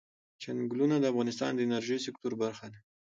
[0.41, 2.79] چنګلونه د افغانستان د انرژۍ سکتور برخه ده.